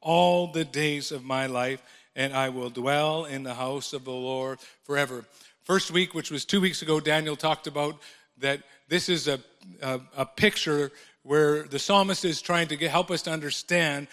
[0.00, 1.82] all the days of my life,
[2.16, 5.24] and I will dwell in the house of the Lord forever.
[5.62, 7.98] First week, which was two weeks ago, Daniel talked about
[8.38, 9.40] that this is a,
[9.82, 10.90] a, a picture
[11.22, 14.08] where the psalmist is trying to get, help us to understand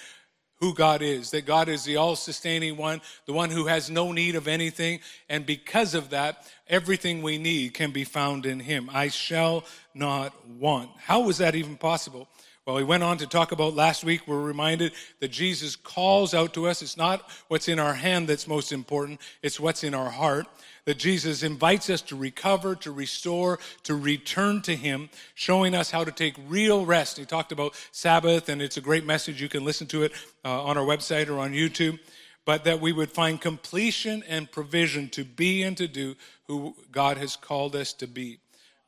[0.60, 4.12] who God is, that God is the all sustaining one, the one who has no
[4.12, 5.00] need of anything.
[5.30, 8.90] And because of that, everything we need can be found in Him.
[8.92, 10.90] I shall not want.
[10.98, 12.28] How was that even possible?
[12.68, 14.28] Well, we went on to talk about last week.
[14.28, 16.82] We're reminded that Jesus calls out to us.
[16.82, 20.48] It's not what's in our hand that's most important, it's what's in our heart.
[20.84, 26.04] That Jesus invites us to recover, to restore, to return to Him, showing us how
[26.04, 27.18] to take real rest.
[27.18, 29.42] He talked about Sabbath, and it's a great message.
[29.42, 30.12] You can listen to it
[30.44, 31.98] uh, on our website or on YouTube.
[32.44, 36.16] But that we would find completion and provision to be and to do
[36.48, 38.40] who God has called us to be.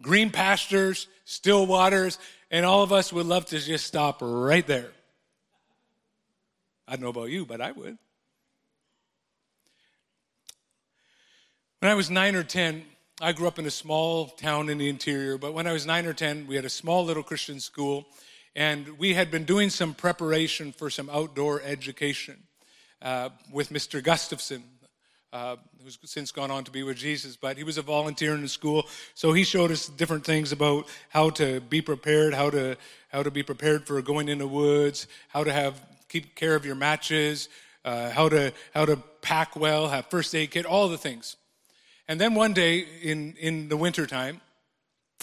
[0.02, 2.20] Green pastures, still waters,
[2.52, 4.92] and all of us would love to just stop right there.
[6.88, 7.98] I don't know about you, but I would.
[11.80, 12.84] When I was nine or 10,
[13.22, 16.06] I grew up in a small town in the interior, but when I was nine
[16.06, 18.08] or 10, we had a small little Christian school,
[18.56, 22.44] and we had been doing some preparation for some outdoor education
[23.02, 24.04] uh, with Mr.
[24.04, 24.64] Gustafson,
[25.32, 28.42] uh, who's since gone on to be with Jesus, but he was a volunteer in
[28.42, 28.88] the school.
[29.14, 32.78] So he showed us different things about how to be prepared, how to
[33.10, 36.66] how to be prepared for going in the woods, how to have keep care of
[36.66, 37.50] your matches,
[37.86, 41.36] uh, how to how to pack well, have first aid kit, all the things.
[42.08, 44.42] And then one day in in the wintertime,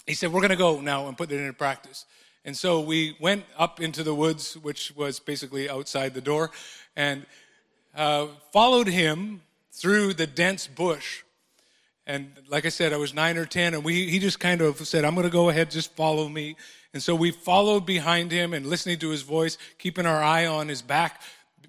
[0.07, 2.07] he said, "We're going to go now and put it into practice."
[2.45, 6.53] And so we went up into the woods, which was basically outside the door,
[6.95, 7.27] and
[7.93, 9.43] uh, followed him
[9.77, 11.23] through the dense bush.
[12.07, 14.79] And like I said, I was nine or 10, and we, he just kind of
[14.87, 16.57] said, I'm going to go ahead, just follow me.
[16.95, 20.69] And so we followed behind him and listening to his voice, keeping our eye on
[20.69, 21.21] his back.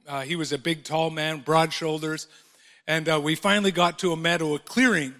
[0.07, 2.27] Uh, he was a big, tall man, broad shoulders.
[2.87, 5.13] And uh, we finally got to a meadow, a clearing.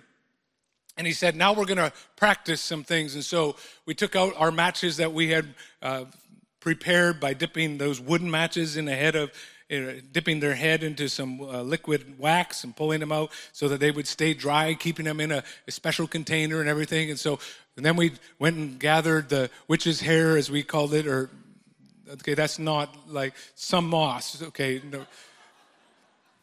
[0.97, 3.15] And he said, Now we're going to practice some things.
[3.15, 5.47] And so we took out our matches that we had
[5.81, 6.05] uh,
[6.61, 9.31] prepared by dipping those wooden matches in the head of
[9.69, 13.91] dipping their head into some uh, liquid wax and pulling them out so that they
[13.91, 17.09] would stay dry, keeping them in a, a special container and everything.
[17.09, 17.39] And so,
[17.75, 21.29] and then we went and gathered the witch's hair, as we called it, or
[22.09, 24.41] okay, that's not like some moss.
[24.41, 25.05] Okay, no,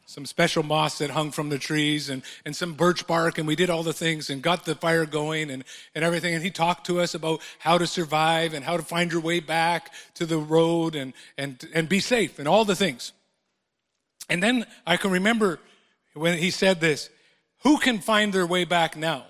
[0.07, 3.57] some special moss that hung from the trees and, and some birch bark and we
[3.57, 6.35] did all the things and got the fire going and, and everything.
[6.35, 9.41] And he talked to us about how to survive and how to find your way
[9.41, 13.13] back to the road and, and, and be safe and all the things.
[14.29, 15.59] And then i can remember
[16.15, 17.11] when he said this
[17.63, 19.25] who can find their way back now?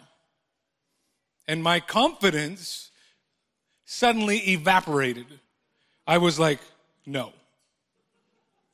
[1.46, 2.90] And my confidence
[3.84, 5.26] suddenly evaporated.
[6.04, 6.58] I was like
[7.06, 7.32] no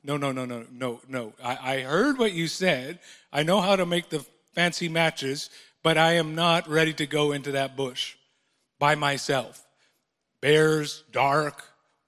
[0.02, 1.32] no, no, no, no, no, no.
[1.42, 2.98] I, I heard what you said.
[3.32, 4.24] I know how to make the
[4.54, 5.50] fancy matches,
[5.82, 8.16] but I am not ready to go into that bush
[8.78, 9.66] by myself.
[10.40, 11.64] Bears, dark,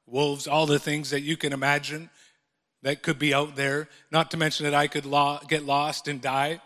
[0.07, 2.09] wolves, all the things that you can imagine
[2.83, 3.89] that could be out there.
[4.11, 6.61] Not to mention that I could lo- get lost and die.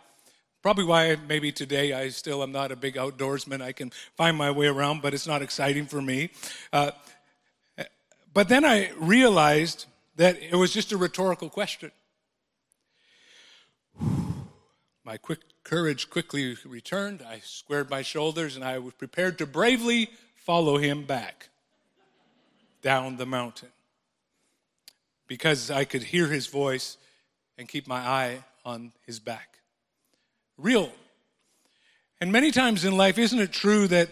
[0.63, 3.61] Probably why maybe today I still am not a big outdoorsman.
[3.61, 6.31] I can find my way around, but it's not exciting for me.
[6.73, 6.93] Uh,
[8.33, 11.93] but then I realized that it was just a rhetorical question.
[15.05, 17.23] My quick courage quickly returned.
[17.27, 21.49] I squared my shoulders and I was prepared to bravely follow him back
[22.83, 23.71] down the mountain
[25.27, 26.97] because I could hear his voice
[27.59, 29.59] and keep my eye on his back.
[30.57, 30.93] Real.
[32.21, 34.09] And many times in life, isn't it true that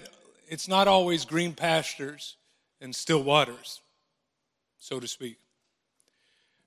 [0.49, 2.37] it's not always green pastures
[2.81, 3.81] and still waters,
[4.79, 5.39] so to speak?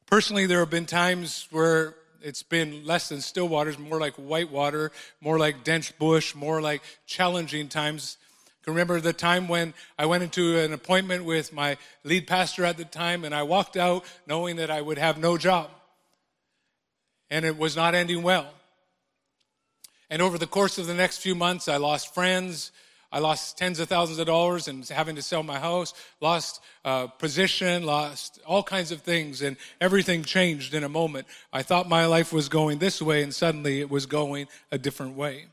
[0.07, 4.49] Personally, there have been times where it's been less than still waters, more like white
[4.49, 8.17] water, more like dense bush, more like challenging times.
[8.45, 11.75] I can remember the time when I went into an appointment with my
[12.05, 15.37] lead pastor at the time, and I walked out knowing that I would have no
[15.37, 15.69] job.
[17.29, 18.47] And it was not ending well.
[20.09, 22.71] And over the course of the next few months, I lost friends,
[23.11, 27.07] I lost tens of thousands of dollars and having to sell my house, lost uh,
[27.07, 31.25] position, lost all kinds of things, and everything changed in a moment.
[31.53, 35.15] I thought my life was going this way, and suddenly it was going a different
[35.15, 35.45] way.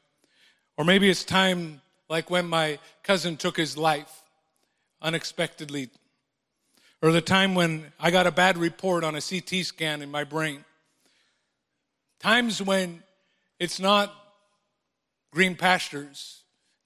[0.77, 4.23] Or maybe it's time like when my cousin took his life
[5.01, 5.91] unexpectedly,
[7.01, 10.25] or the time when I got a bad report on a CT scan in my
[10.25, 10.65] brain.
[12.19, 13.03] Times when
[13.61, 14.13] it's not
[15.31, 16.44] green pastures,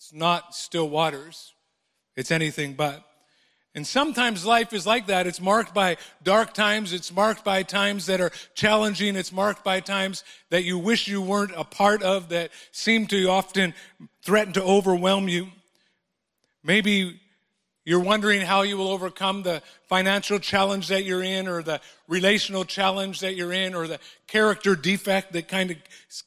[0.08, 1.52] it's not still waters,
[2.16, 3.04] it's anything but.
[3.74, 5.26] And sometimes life is like that.
[5.26, 6.94] It's marked by dark times.
[6.94, 9.16] It's marked by times that are challenging.
[9.16, 13.28] It's marked by times that you wish you weren't a part of that seem to
[13.28, 13.74] often
[14.24, 15.48] threaten to overwhelm you.
[16.64, 17.20] Maybe
[17.84, 22.64] you're wondering how you will overcome the financial challenge that you're in, or the relational
[22.64, 25.76] challenge that you're in, or the character defect that kind of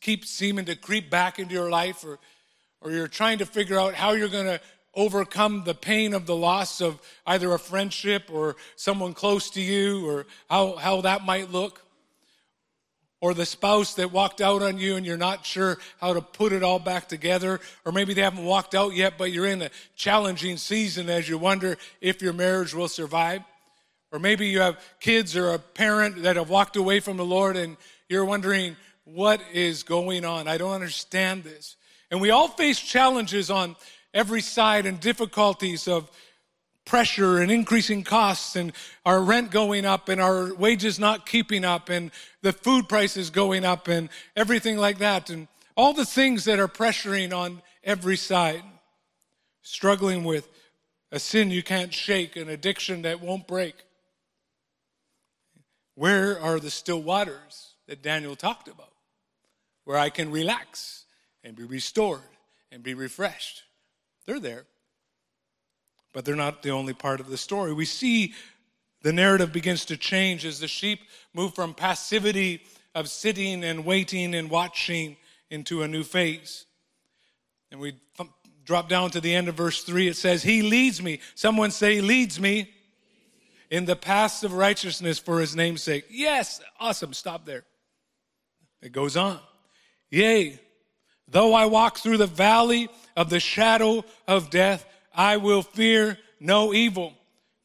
[0.01, 2.19] keeps seeming to creep back into your life, or,
[2.81, 4.60] or you're trying to figure out how you're going to
[4.94, 10.07] overcome the pain of the loss of either a friendship or someone close to you
[10.10, 11.81] or how, how that might look.
[13.22, 16.54] Or the spouse that walked out on you and you're not sure how to put
[16.54, 17.60] it all back together.
[17.86, 21.38] Or maybe they haven't walked out yet, but you're in a challenging season as you
[21.38, 23.44] wonder if your marriage will survive.
[24.12, 27.57] Or maybe you have kids or a parent that have walked away from the Lord
[27.57, 27.77] and
[28.10, 28.75] you're wondering,
[29.06, 30.48] what is going on?
[30.48, 31.75] I don't understand this.
[32.12, 33.75] And we all face challenges on
[34.13, 36.12] every side and difficulties of
[36.86, 38.74] pressure and increasing costs and
[39.06, 42.12] our rent going up and our wages not keeping up and
[42.42, 45.30] the food prices going up and everything like that.
[45.30, 45.48] And
[45.78, 48.63] all the things that are pressuring on every side.
[49.63, 50.50] Struggling with
[51.12, 53.75] a sin you can't shake an addiction that won't break.
[55.96, 58.92] Where are the still waters that Daniel talked about?
[59.84, 61.00] Where I can relax
[61.44, 62.22] and be restored
[62.72, 63.64] and be refreshed
[64.26, 64.66] they're there.
[66.14, 67.74] But they're not the only part of the story.
[67.74, 68.34] We see
[69.02, 71.00] the narrative begins to change as the sheep
[71.34, 72.62] move from passivity
[72.94, 75.18] of sitting and waiting and watching
[75.50, 76.66] into a new phase.
[77.72, 77.96] And we
[78.66, 80.10] drop down to the end of verse 3.
[80.10, 81.20] It says, He leads me.
[81.36, 82.70] Someone say, leads me
[83.70, 86.06] in the paths of righteousness for his name's sake.
[86.10, 87.14] Yes, awesome.
[87.14, 87.64] Stop there.
[88.82, 89.40] It goes on.
[90.10, 90.60] Yea,
[91.31, 96.74] though I walk through the valley of the shadow of death, I will fear no
[96.74, 97.13] evil,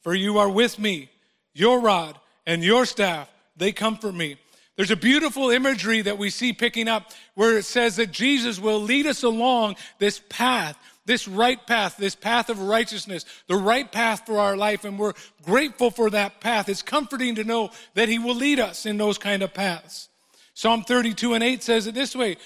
[0.02, 1.10] for you are with me.
[1.54, 4.36] Your rod and your staff, they comfort me.
[4.76, 8.80] There's a beautiful imagery that we see picking up where it says that Jesus will
[8.80, 14.26] lead us along this path, this right path, this path of righteousness, the right path
[14.26, 14.84] for our life.
[14.84, 16.68] And we're grateful for that path.
[16.68, 20.10] It's comforting to know that He will lead us in those kind of paths.
[20.52, 22.36] Psalm 32 and 8 says it this way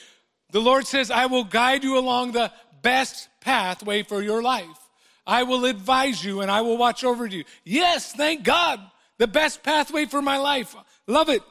[0.52, 2.52] The Lord says, I will guide you along the
[2.82, 4.67] best pathway for your life.
[5.26, 7.44] I will advise you and I will watch over you.
[7.64, 8.81] Yes, thank God.
[9.19, 10.75] The best pathway for my life.
[11.06, 11.43] Love it.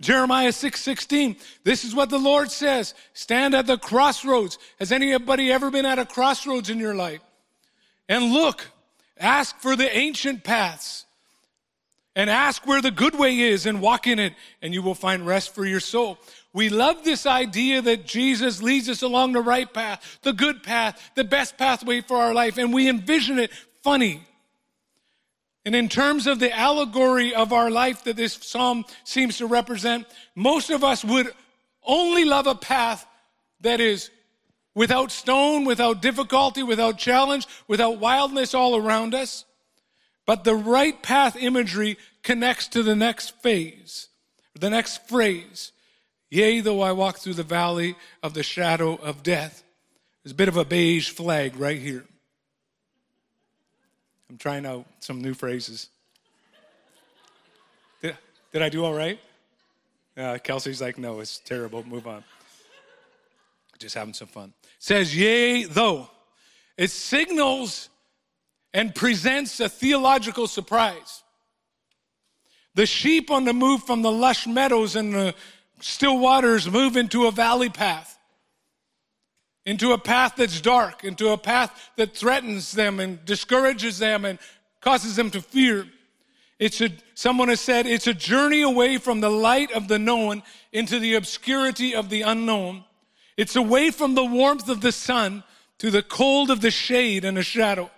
[0.00, 1.36] Jeremiah 6 16.
[1.62, 2.94] This is what the Lord says.
[3.12, 4.58] Stand at the crossroads.
[4.78, 7.20] Has anybody ever been at a crossroads in your life?
[8.08, 8.70] And look,
[9.18, 11.04] ask for the ancient paths
[12.16, 15.26] and ask where the good way is and walk in it, and you will find
[15.26, 16.18] rest for your soul.
[16.52, 21.10] We love this idea that Jesus leads us along the right path, the good path,
[21.14, 23.52] the best pathway for our life, and we envision it
[23.82, 24.26] funny.
[25.64, 30.06] And in terms of the allegory of our life that this psalm seems to represent,
[30.34, 31.32] most of us would
[31.84, 33.06] only love a path
[33.60, 34.10] that is
[34.74, 39.44] without stone, without difficulty, without challenge, without wildness all around us.
[40.26, 44.08] But the right path imagery connects to the next phase,
[44.58, 45.72] the next phrase.
[46.30, 49.64] Yea, though I walk through the valley of the shadow of death.
[50.22, 52.04] There's a bit of a beige flag right here.
[54.28, 55.88] I'm trying out some new phrases.
[58.00, 58.16] Did,
[58.52, 59.18] did I do all right?
[60.16, 61.84] Uh, Kelsey's like, no, it's terrible.
[61.84, 62.22] Move on.
[63.78, 64.52] Just having some fun.
[64.78, 66.08] Says, yea, though.
[66.76, 67.88] It signals
[68.72, 71.22] and presents a theological surprise.
[72.74, 75.34] The sheep on the move from the lush meadows and the
[75.80, 78.18] still waters move into a valley path,
[79.66, 84.38] into a path that's dark, into a path that threatens them and discourages them and
[84.80, 85.86] causes them to fear.
[86.58, 90.42] It's a, someone has said, it's a journey away from the light of the known
[90.72, 92.84] into the obscurity of the unknown.
[93.36, 95.42] It's away from the warmth of the sun
[95.78, 97.90] to the cold of the shade and the shadow.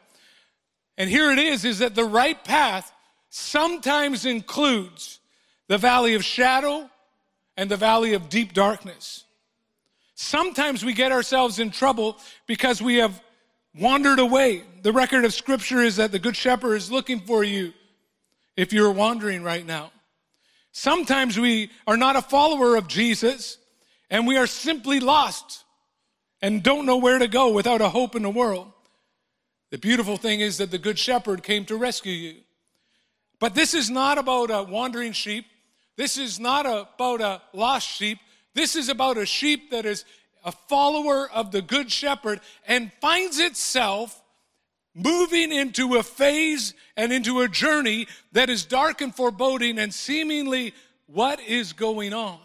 [0.96, 2.92] And here it is, is that the right path
[3.30, 5.18] sometimes includes
[5.66, 6.88] the valley of shadow
[7.56, 9.25] and the valley of deep darkness.
[10.14, 13.21] Sometimes we get ourselves in trouble because we have
[13.75, 14.62] wandered away.
[14.82, 17.73] The record of Scripture is that the Good Shepherd is looking for you
[18.56, 19.90] if you're wandering right now.
[20.73, 23.59] Sometimes we are not a follower of Jesus
[24.11, 25.64] and we are simply lost
[26.40, 28.73] and don't know where to go without a hope in the world.
[29.71, 32.35] The beautiful thing is that the Good Shepherd came to rescue you.
[33.38, 35.47] But this is not about a wandering sheep.
[35.96, 38.18] This is not about a lost sheep.
[38.54, 40.04] This is about a sheep that is
[40.44, 44.20] a follower of the Good Shepherd and finds itself
[44.94, 50.75] moving into a phase and into a journey that is dark and foreboding and seemingly
[51.06, 52.38] what is going on.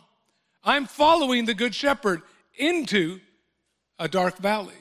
[0.64, 2.22] I'm following the Good Shepherd
[2.58, 3.20] into
[4.00, 4.74] a dark valley.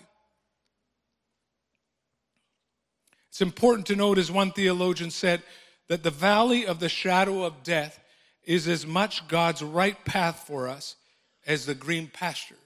[3.28, 5.42] It's important to note, as one theologian said,
[5.88, 8.00] that the valley of the shadow of death
[8.46, 10.96] is as much God's right path for us
[11.46, 12.56] as the green pasture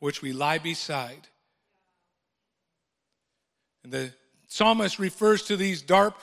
[0.00, 1.28] which we lie beside.
[3.82, 4.12] And the
[4.48, 6.14] psalmist refers to these dark,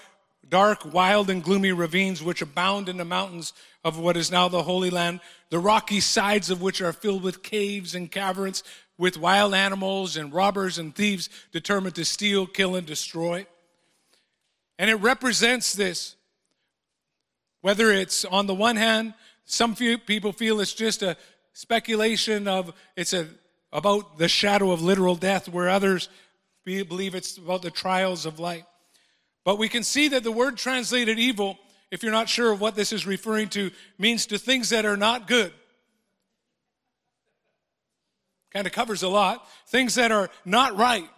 [0.47, 4.63] dark, wild, and gloomy ravines which abound in the mountains of what is now the
[4.63, 5.19] Holy Land,
[5.49, 8.63] the rocky sides of which are filled with caves and caverns,
[8.97, 13.47] with wild animals and robbers and thieves determined to steal, kill, and destroy.
[14.77, 16.15] And it represents this.
[17.61, 19.13] Whether it's on the one hand,
[19.45, 21.17] some people feel it's just a
[21.53, 23.27] speculation of it's a,
[23.71, 26.09] about the shadow of literal death, where others
[26.65, 28.65] believe it's about the trials of life.
[29.43, 31.57] But we can see that the word translated evil,
[31.89, 34.97] if you're not sure of what this is referring to, means to things that are
[34.97, 35.51] not good.
[38.51, 39.47] Kind of covers a lot.
[39.67, 41.09] Things that are not right.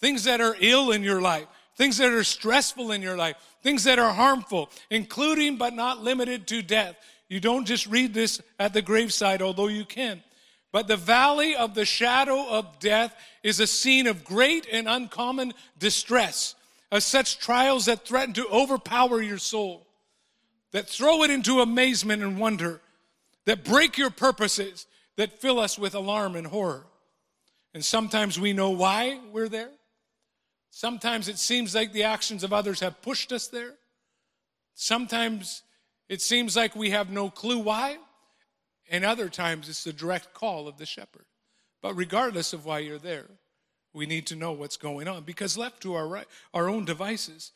[0.00, 1.46] Things that are ill in your life.
[1.76, 3.36] Things that are stressful in your life.
[3.62, 6.96] Things that are harmful, including but not limited to death.
[7.28, 10.22] You don't just read this at the graveside, although you can.
[10.72, 15.54] But the valley of the shadow of death is a scene of great and uncommon
[15.78, 16.54] distress,
[16.90, 19.86] of such trials that threaten to overpower your soul,
[20.72, 22.80] that throw it into amazement and wonder,
[23.44, 26.86] that break your purposes, that fill us with alarm and horror.
[27.74, 29.70] And sometimes we know why we're there.
[30.76, 33.72] Sometimes it seems like the actions of others have pushed us there.
[34.74, 35.62] Sometimes
[36.06, 37.96] it seems like we have no clue why.
[38.90, 41.24] And other times it's the direct call of the shepherd.
[41.80, 43.24] But regardless of why you're there,
[43.94, 47.52] we need to know what's going on because left to our, right, our own devices,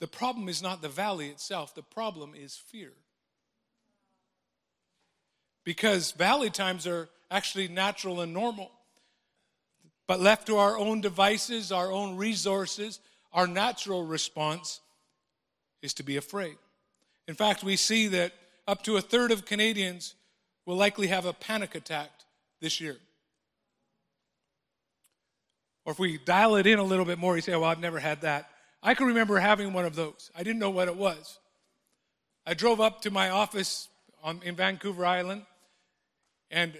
[0.00, 2.90] the problem is not the valley itself, the problem is fear.
[5.62, 8.72] Because valley times are actually natural and normal.
[10.12, 13.00] But left to our own devices, our own resources,
[13.32, 14.80] our natural response
[15.80, 16.58] is to be afraid.
[17.28, 18.34] In fact, we see that
[18.68, 20.14] up to a third of Canadians
[20.66, 22.10] will likely have a panic attack
[22.60, 22.98] this year.
[25.86, 27.98] Or if we dial it in a little bit more, you say, Well, I've never
[27.98, 28.50] had that.
[28.82, 30.30] I can remember having one of those.
[30.36, 31.38] I didn't know what it was.
[32.46, 33.88] I drove up to my office
[34.22, 35.46] on, in Vancouver Island,
[36.50, 36.74] and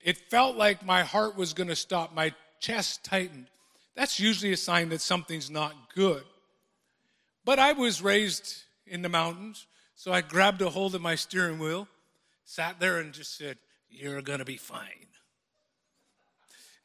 [0.00, 2.14] it felt like my heart was going to stop.
[2.14, 2.32] My
[2.64, 3.46] chest tightened.
[3.94, 6.24] That's usually a sign that something's not good.
[7.44, 11.58] But I was raised in the mountains, so I grabbed a hold of my steering
[11.58, 11.88] wheel
[12.44, 13.58] sat there and just said,
[13.90, 14.88] You're going to be fine.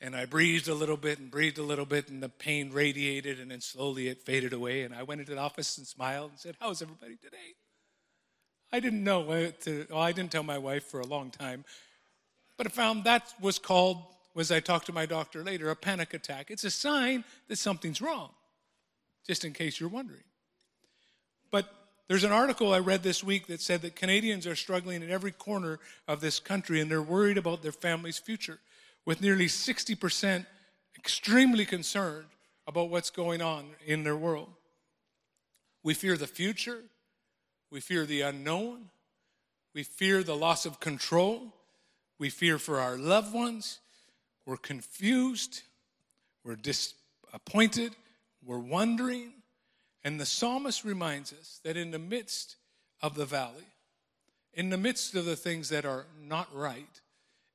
[0.02, 3.40] And I breathed a little bit and breathed a little bit, and the pain radiated,
[3.40, 4.84] and then slowly it faded away.
[4.84, 7.56] And I went into the office and smiled and said, How's everybody today?
[8.72, 9.24] I didn't know
[9.62, 11.66] to, well, I didn't tell my wife for a long time,
[12.58, 14.04] but I found that was called,
[14.38, 16.52] as I talked to my doctor later, a panic attack.
[16.52, 18.30] It's a sign that something's wrong,
[19.26, 20.24] just in case you're wondering.
[21.52, 21.72] But
[22.08, 25.32] there's an article I read this week that said that Canadians are struggling in every
[25.32, 28.60] corner of this country and they're worried about their family's future,
[29.06, 30.46] with nearly 60%
[30.98, 32.28] extremely concerned
[32.68, 34.50] about what's going on in their world.
[35.84, 36.84] We fear the future,
[37.72, 38.90] we fear the unknown,
[39.74, 41.54] we fear the loss of control,
[42.20, 43.80] we fear for our loved ones,
[44.50, 45.62] we're confused,
[46.44, 47.96] we're disappointed,
[48.44, 49.32] we're wondering,
[50.04, 52.56] and the psalmist reminds us that in the midst
[53.00, 53.68] of the valley,
[54.56, 57.00] in the midst of the things that are not right,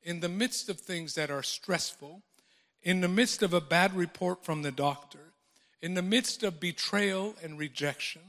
[0.05, 2.23] in the midst of things that are stressful,
[2.85, 5.33] in the midst of a bad report from the doctor,
[5.83, 8.23] in the midst of betrayal and rejection,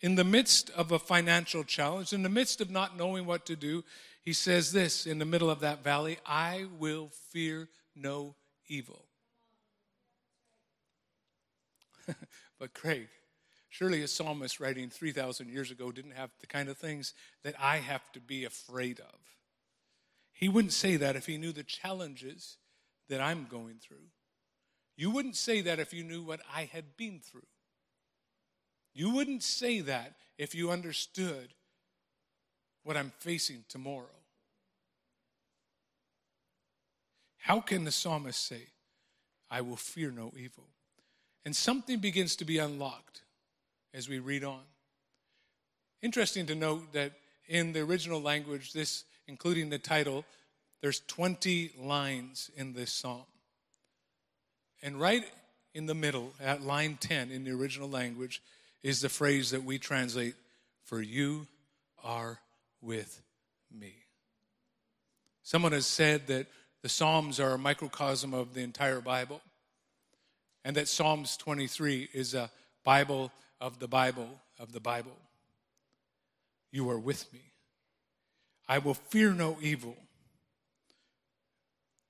[0.00, 3.54] in the midst of a financial challenge, in the midst of not knowing what to
[3.54, 3.84] do,
[4.22, 7.68] he says this in the middle of that valley I will fear
[8.00, 8.34] no
[8.68, 9.04] evil.
[12.58, 13.08] but, Craig,
[13.70, 17.12] Surely a psalmist writing 3,000 years ago didn't have the kind of things
[17.44, 19.18] that I have to be afraid of.
[20.32, 22.56] He wouldn't say that if he knew the challenges
[23.08, 24.08] that I'm going through.
[24.96, 27.46] You wouldn't say that if you knew what I had been through.
[28.94, 31.54] You wouldn't say that if you understood
[32.84, 34.06] what I'm facing tomorrow.
[37.48, 38.60] How can the psalmist say,
[39.50, 40.64] I will fear no evil?
[41.46, 43.22] And something begins to be unlocked
[43.94, 44.60] as we read on.
[46.02, 47.12] Interesting to note that
[47.46, 50.26] in the original language, this, including the title,
[50.82, 53.24] there's 20 lines in this psalm.
[54.82, 55.24] And right
[55.72, 58.42] in the middle, at line 10 in the original language,
[58.82, 60.34] is the phrase that we translate,
[60.84, 61.46] For you
[62.04, 62.40] are
[62.82, 63.22] with
[63.74, 63.94] me.
[65.42, 66.46] Someone has said that
[66.82, 69.40] the Psalms are a microcosm of the entire Bible,
[70.64, 72.50] and that Psalms 23 is a
[72.84, 75.16] Bible of the Bible of the Bible.
[76.70, 77.40] You are with me.
[78.68, 79.96] I will fear no evil.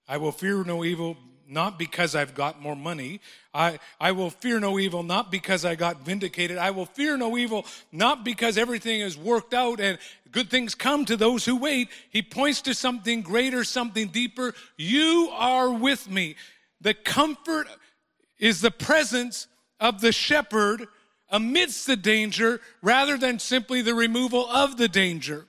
[0.06, 1.16] I will fear no evil
[1.48, 3.20] not because I've got more money.
[3.54, 6.58] I, I will fear no evil, not because I got vindicated.
[6.58, 9.98] I will fear no evil, not because everything is worked out and
[10.30, 11.88] good things come to those who wait.
[12.10, 14.54] He points to something greater, something deeper.
[14.76, 16.36] You are with me.
[16.80, 17.66] The comfort
[18.38, 19.48] is the presence
[19.80, 20.86] of the shepherd
[21.30, 25.46] amidst the danger rather than simply the removal of the danger.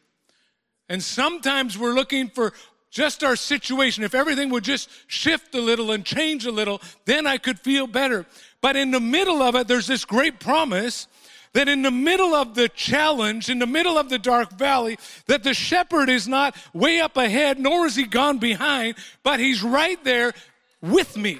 [0.88, 2.54] And sometimes we're looking for
[2.90, 7.28] just our situation, if everything would just shift a little and change a little, then
[7.28, 8.26] I could feel better.
[8.62, 11.08] But in the middle of it, there's this great promise
[11.54, 15.44] that in the middle of the challenge, in the middle of the dark valley, that
[15.44, 20.04] the shepherd is not way up ahead, nor is he gone behind, but he's right
[20.04, 20.34] there
[20.82, 21.40] with me.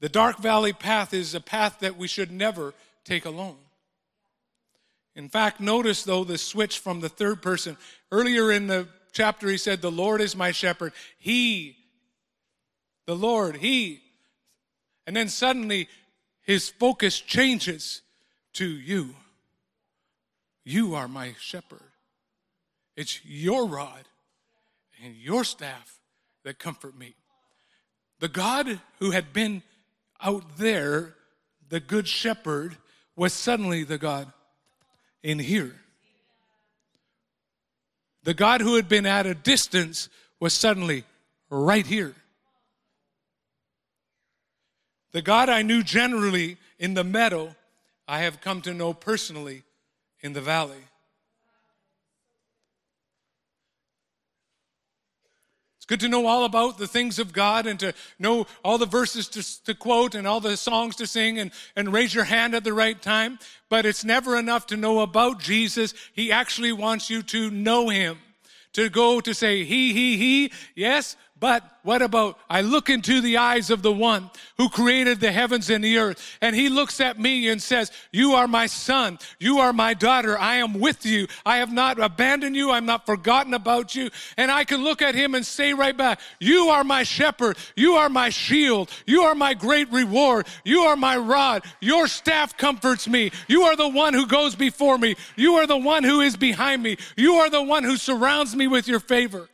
[0.00, 2.74] The dark valley path is a path that we should never
[3.04, 3.56] take alone.
[5.16, 7.76] In fact, notice though the switch from the third person.
[8.10, 10.92] Earlier in the chapter, he said, The Lord is my shepherd.
[11.18, 11.76] He,
[13.06, 14.00] the Lord, He.
[15.06, 15.88] And then suddenly
[16.44, 18.02] his focus changes
[18.54, 19.14] to you.
[20.64, 21.80] You are my shepherd.
[22.96, 24.08] It's your rod
[25.02, 25.98] and your staff
[26.44, 27.14] that comfort me.
[28.20, 29.62] The God who had been
[30.22, 31.14] out there,
[31.68, 32.76] the good shepherd,
[33.16, 34.32] was suddenly the God
[35.24, 35.74] in here.
[38.22, 40.08] The God who had been at a distance
[40.38, 41.04] was suddenly
[41.50, 42.14] right here.
[45.12, 47.56] The God I knew generally in the meadow,
[48.06, 49.62] I have come to know personally
[50.20, 50.84] in the valley.
[55.84, 58.86] It's good to know all about the things of God and to know all the
[58.86, 62.54] verses to, to, quote and all the songs to sing and, and raise your hand
[62.54, 63.38] at the right time.
[63.68, 65.92] But it's never enough to know about Jesus.
[66.14, 68.16] He actually wants you to know him.
[68.72, 73.36] To go to say, he, he, he, yes, but what about I look into the
[73.36, 77.20] eyes of the one who created the heavens and the earth, and he looks at
[77.20, 79.18] me and says, You are my son.
[79.38, 80.38] You are my daughter.
[80.38, 81.26] I am with you.
[81.44, 82.70] I have not abandoned you.
[82.70, 84.08] I'm not forgotten about you.
[84.38, 87.58] And I can look at him and say right back, You are my shepherd.
[87.76, 88.90] You are my shield.
[89.04, 90.46] You are my great reward.
[90.64, 91.62] You are my rod.
[91.78, 93.32] Your staff comforts me.
[93.48, 95.14] You are the one who goes before me.
[95.36, 96.96] You are the one who is behind me.
[97.18, 99.50] You are the one who surrounds me with your favor.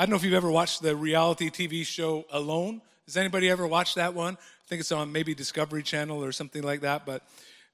[0.00, 2.80] I don't know if you've ever watched the reality TV show Alone.
[3.04, 4.32] Has anybody ever watched that one?
[4.32, 7.22] I think it's on maybe Discovery Channel or something like that, but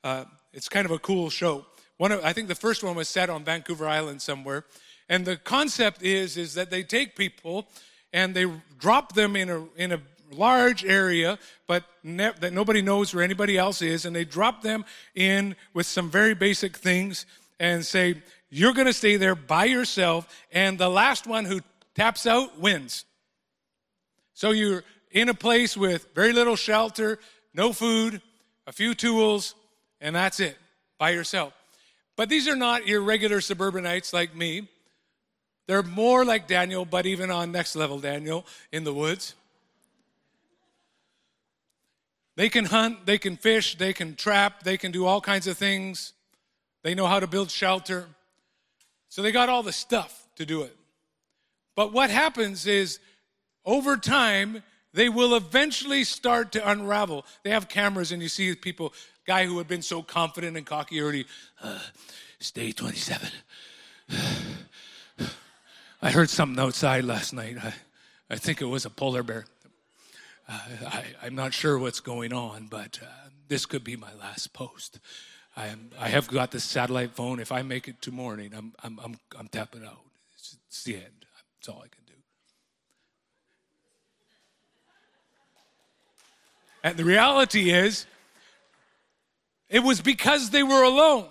[0.03, 1.65] uh, it's kind of a cool show.
[1.99, 4.65] One of, I think the first one was set on Vancouver Island somewhere.
[5.09, 7.69] And the concept is, is that they take people
[8.13, 10.01] and they drop them in a, in a
[10.33, 14.85] large area, but ne- that nobody knows where anybody else is, and they drop them
[15.15, 17.25] in with some very basic things
[17.61, 21.61] and say, You're going to stay there by yourself, and the last one who
[21.97, 23.05] taps out, wins.
[24.35, 27.19] So you're in a place with very little shelter,
[27.55, 28.21] no food,
[28.67, 29.55] a few tools,
[30.01, 30.59] and that's it,
[30.99, 31.55] by yourself.
[32.17, 34.69] But these are not your regular suburbanites like me.
[35.67, 39.35] They're more like Daniel, but even on next level Daniel in the woods.
[42.37, 45.57] They can hunt, they can fish, they can trap, they can do all kinds of
[45.57, 46.13] things.
[46.83, 48.07] They know how to build shelter.
[49.09, 50.77] So they got all the stuff to do it.
[51.77, 52.99] But what happens is
[53.65, 57.27] over time, they will eventually start to unravel.
[57.45, 58.95] They have cameras, and you see people,
[59.27, 61.27] guy who had been so confident and cocky already,
[61.63, 61.79] uh,
[62.41, 63.29] stay 27.
[66.03, 67.57] I heard something outside last night.
[67.63, 67.75] I,
[68.31, 69.45] I think it was a polar bear.
[70.49, 73.07] Uh, I, am not sure what's going on, but uh,
[73.49, 75.01] this could be my last post.
[75.57, 77.41] I, am, I have got the satellite phone.
[77.41, 80.05] If I make it to morning, I'm, I'm, I'm, I'm tapping out.
[80.35, 81.26] It's, it's the end.
[81.67, 82.13] That's all I can do.
[86.85, 88.07] And the reality is,
[89.69, 91.27] it was because they were alone.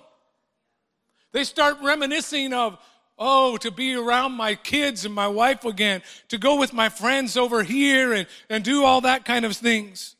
[1.32, 2.78] They start reminiscing of,
[3.18, 7.38] oh, to be around my kids and my wife again, to go with my friends
[7.38, 10.15] over here and, and do all that kind of things.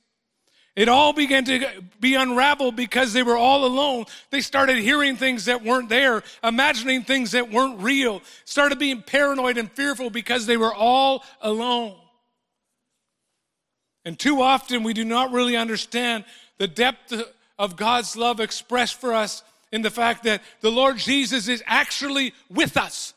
[0.76, 4.06] It all began to be unraveled because they were all alone.
[4.30, 9.58] They started hearing things that weren't there, imagining things that weren't real, started being paranoid
[9.58, 11.96] and fearful because they were all alone.
[14.04, 16.26] And too often we do not really understand
[16.58, 17.14] the depth
[17.58, 22.34] of God's love expressed for us in the fact that the Lord Jesus is actually
[22.50, 23.14] with us.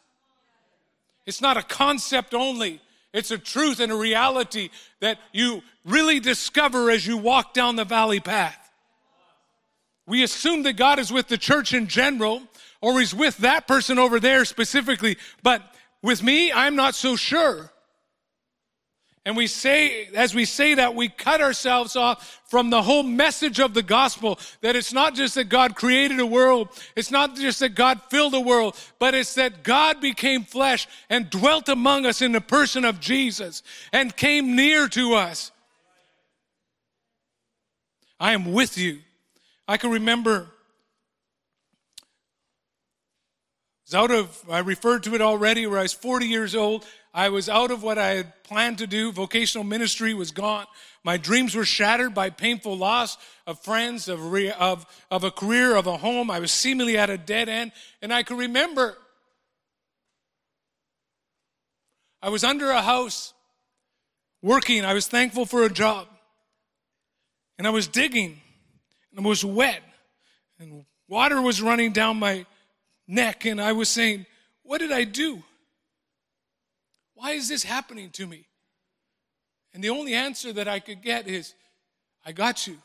[1.27, 2.81] It's not a concept only,
[3.13, 7.85] it's a truth and a reality that you really discover as you walk down the
[7.85, 8.71] valley path.
[10.07, 12.43] We assume that God is with the church in general,
[12.81, 15.63] or He's with that person over there specifically, but
[16.03, 17.71] with me, I'm not so sure.
[19.27, 23.61] And we say, as we say that, we cut ourselves off from the whole message
[23.61, 27.61] of the gospel that it's not just that God created a world, it's not just
[27.61, 32.23] that God filled a world, but it's that God became flesh and dwelt among us
[32.23, 35.51] in the person of Jesus and came near to us.
[38.21, 39.01] I am with you.
[39.67, 40.49] I can remember
[43.91, 46.85] I was out of, I referred to it already, where I was 40 years old.
[47.15, 49.13] I was out of what I had planned to do.
[49.13, 50.67] Vocational ministry was gone.
[51.05, 55.75] My dreams were shattered by painful loss of friends, of, re, of, of a career,
[55.75, 56.31] of a home.
[56.31, 57.73] I was seemingly at a dead end.
[58.03, 58.99] And I can remember
[62.21, 63.33] I was under a house
[64.43, 64.85] working.
[64.85, 66.09] I was thankful for a job.
[67.59, 68.41] And I was digging.
[69.11, 69.83] And I was wet.
[70.59, 72.47] And water was running down my
[73.07, 73.45] neck.
[73.45, 74.27] And I was saying,
[74.63, 75.43] What did I do?
[77.15, 78.47] Why is this happening to me?
[79.75, 81.55] And the only answer that I could get is,
[82.25, 82.77] I got you.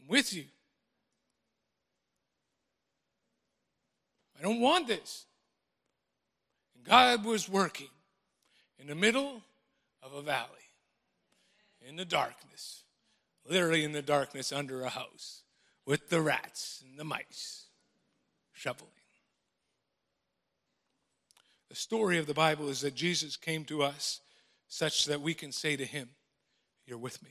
[0.00, 0.44] I'm with you.
[4.38, 5.26] I don't want this.
[6.74, 7.90] And God was working
[8.78, 9.42] in the middle
[10.02, 10.48] of a valley,
[11.86, 12.84] in the darkness,
[13.50, 15.42] literally in the darkness under a house,
[15.84, 17.64] with the rats and the mice
[18.52, 18.92] shoveling.
[21.68, 24.20] The story of the Bible is that Jesus came to us
[24.68, 26.10] such that we can say to him,
[26.86, 27.30] You're with me.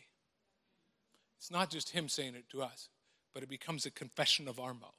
[1.37, 2.89] It's not just him saying it to us,
[3.33, 4.93] but it becomes a confession of our mouth.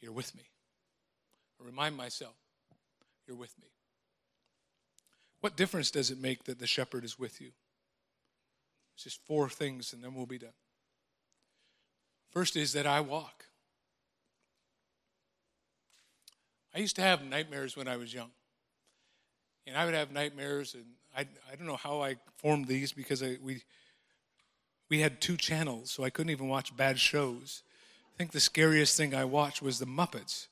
[0.00, 0.44] You're with me.
[1.60, 2.36] I remind myself,
[3.26, 3.68] You're with me.
[5.40, 7.50] What difference does it make that the shepherd is with you?
[8.94, 10.52] It's just four things, and then we'll be done.
[12.30, 13.46] First is that I walk.
[16.74, 18.30] I used to have nightmares when I was young.
[19.66, 20.84] And I would have nightmares, and
[21.16, 23.62] I, I don't know how I formed these because I, we,
[24.90, 27.62] we had two channels, so I couldn't even watch bad shows.
[28.14, 30.48] I think the scariest thing I watched was The Muppets.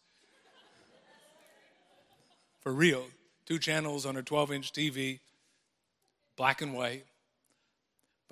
[2.61, 3.07] For real.
[3.45, 5.19] Two channels on a 12 inch TV,
[6.37, 7.05] black and white.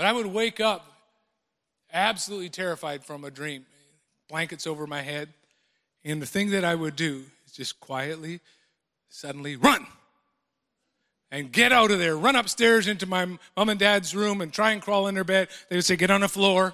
[0.00, 0.86] But I would wake up
[1.92, 3.66] absolutely terrified from a dream,
[4.30, 5.28] blankets over my head.
[6.06, 8.40] And the thing that I would do is just quietly,
[9.10, 9.86] suddenly run
[11.30, 12.16] and get out of there.
[12.16, 15.48] Run upstairs into my mom and dad's room and try and crawl in their bed.
[15.68, 16.72] They would say, Get on the floor.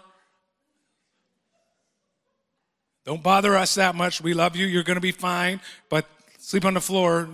[3.04, 4.20] Don't bother us that much.
[4.20, 4.66] We love you.
[4.66, 5.60] You're going to be fine.
[5.88, 6.06] But
[6.38, 7.28] sleep on the floor.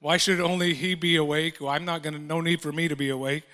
[0.00, 1.60] Why should only he be awake?
[1.60, 3.44] Well, I'm not going to, no need for me to be awake.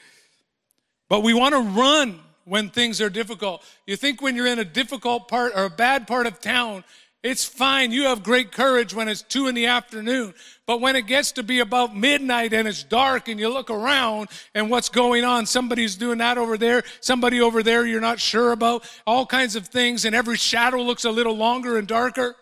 [1.15, 3.63] But we want to run when things are difficult.
[3.87, 6.83] You think when you're in a difficult part or a bad part of town,
[7.23, 7.93] it's fine.
[7.93, 10.35] You have great courage when it's two in the afternoon.
[10.67, 14.29] But when it gets to be about midnight and it's dark and you look around
[14.57, 18.51] and what's going on, somebody's doing that over there, somebody over there you're not sure
[18.51, 22.35] about, all kinds of things, and every shadow looks a little longer and darker.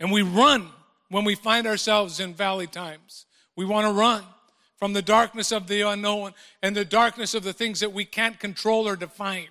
[0.00, 0.70] And we run
[1.10, 3.26] when we find ourselves in valley times.
[3.54, 4.24] We want to run
[4.78, 8.38] from the darkness of the unknown and the darkness of the things that we can't
[8.38, 9.48] control or define.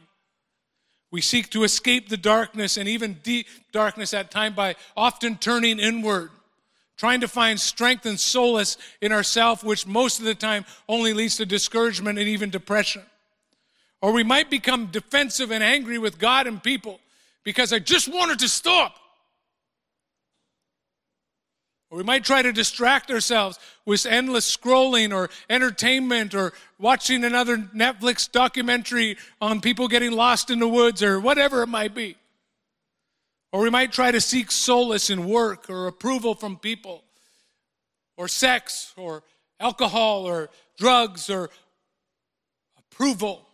[1.12, 5.80] We seek to escape the darkness and even deep darkness at time by often turning
[5.80, 6.32] inward,
[6.98, 11.38] trying to find strength and solace in ourselves, which most of the time only leads
[11.38, 13.04] to discouragement and even depression.
[14.02, 17.00] Or we might become defensive and angry with God and people
[17.44, 18.96] because I just wanted to stop.
[21.90, 27.58] Or we might try to distract ourselves with endless scrolling or entertainment or watching another
[27.58, 32.18] Netflix documentary on people getting lost in the woods or whatever it might be.
[33.54, 37.04] Or we might try to seek solace in work or approval from people,
[38.18, 39.24] or sex, or
[39.60, 41.50] alcohol, or drugs, or
[42.78, 43.48] approval,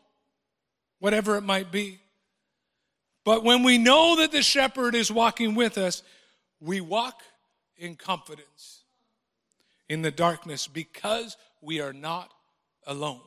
[1.00, 2.00] whatever it might be.
[3.24, 6.02] But when we know that the shepherd is walking with us,
[6.60, 7.22] we walk
[7.78, 8.82] in confidence
[9.90, 12.32] in the darkness because we are not
[12.88, 13.22] alone.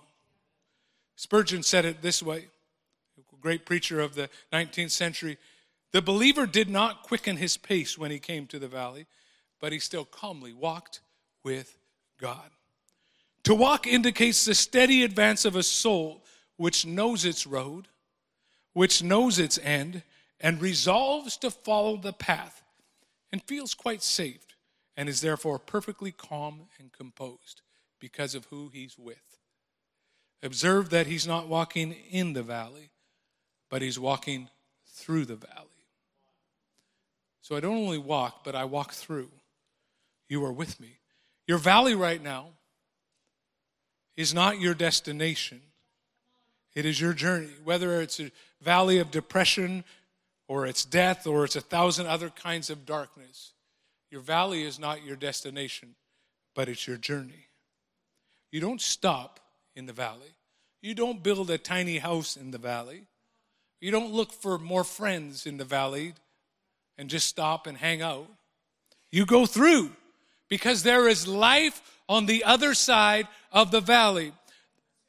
[1.17, 2.47] Spurgeon said it this way,
[3.47, 5.39] great preacher of the 19th century.
[5.93, 9.07] The believer did not quicken his pace when he came to the valley,
[9.61, 11.01] but he still calmly walked
[11.45, 11.79] with
[12.21, 12.51] God.
[13.45, 16.25] To walk indicates the steady advance of a soul
[16.57, 17.87] which knows its road,
[18.73, 20.03] which knows its end,
[20.41, 22.65] and resolves to follow the path,
[23.33, 24.47] and feels quite safe
[24.97, 27.63] and is therefore perfectly calm and composed
[28.01, 29.39] because of who he's with.
[30.43, 32.91] Observe that he's not walking in the valley,
[33.69, 34.49] but he's walking
[34.87, 35.67] through the valley.
[37.43, 39.31] So I don't only walk, but I walk through.
[40.29, 40.99] You are with me.
[41.47, 42.49] Your valley right now
[44.17, 45.61] is not your destination,
[46.75, 47.51] it is your journey.
[47.65, 49.85] Whether it's a valley of depression,
[50.49, 53.53] or it's death, or it's a thousand other kinds of darkness.
[54.11, 55.95] Your valley is not your destination,
[56.55, 57.49] but it's your journey.
[58.53, 59.41] You don't stop
[59.75, 60.35] in the valley.
[60.83, 63.07] You don't build a tiny house in the valley.
[63.81, 66.15] You don't look for more friends in the valley
[66.97, 68.29] and just stop and hang out.
[69.11, 69.91] You go through
[70.49, 74.33] because there is life on the other side of the valley.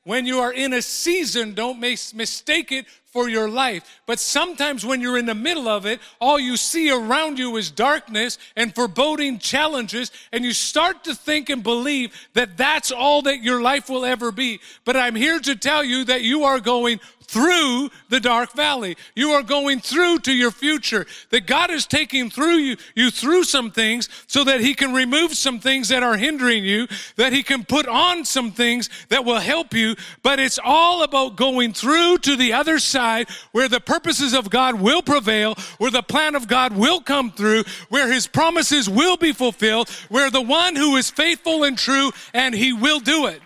[0.04, 2.86] When you are in a season, don't mistake it
[3.18, 4.00] for your life.
[4.06, 7.72] But sometimes when you're in the middle of it, all you see around you is
[7.72, 13.42] darkness and foreboding challenges, and you start to think and believe that that's all that
[13.42, 14.60] your life will ever be.
[14.86, 18.96] But I'm here to tell you that you are going through the dark valley.
[19.16, 21.06] You are going through to your future.
[21.30, 25.34] That God is taking through you, you through some things so that He can remove
[25.34, 29.40] some things that are hindering you, that He can put on some things that will
[29.40, 29.96] help you.
[30.24, 34.76] But it's all about going through to the other side where the purposes of God
[34.76, 39.34] will prevail, where the plan of God will come through, where His promises will be
[39.34, 43.42] fulfilled, where the one who is faithful and true and He will do it.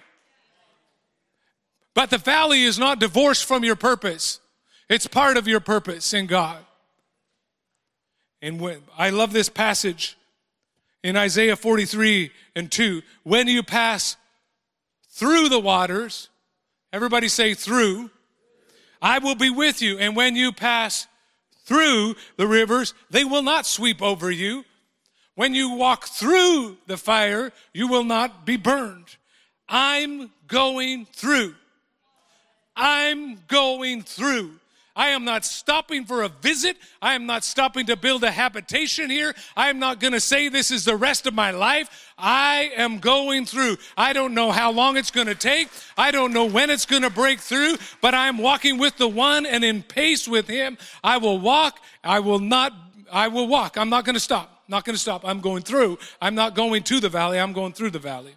[1.93, 4.39] But the valley is not divorced from your purpose.
[4.89, 6.59] It's part of your purpose in God.
[8.41, 10.17] And when, I love this passage
[11.03, 13.01] in Isaiah 43 and 2.
[13.23, 14.17] When you pass
[15.09, 16.29] through the waters,
[16.91, 18.09] everybody say through,
[19.01, 19.97] I will be with you.
[19.97, 21.07] And when you pass
[21.65, 24.63] through the rivers, they will not sweep over you.
[25.35, 29.15] When you walk through the fire, you will not be burned.
[29.67, 31.55] I'm going through.
[32.75, 34.59] I'm going through.
[35.01, 36.77] I am not stopping for a visit.
[37.01, 39.33] I am not stopping to build a habitation here.
[39.57, 42.13] I am not going to say this is the rest of my life.
[42.19, 43.77] I am going through.
[43.97, 45.69] I don't know how long it's going to take.
[45.97, 49.47] I don't know when it's going to break through, but I'm walking with the one
[49.47, 50.77] and in pace with him.
[51.03, 51.79] I will walk.
[52.03, 52.71] I will not,
[53.11, 53.79] I will walk.
[53.79, 54.65] I'm not going to stop.
[54.67, 55.25] Not going to stop.
[55.25, 55.97] I'm going through.
[56.21, 57.39] I'm not going to the valley.
[57.39, 58.35] I'm going through the valley.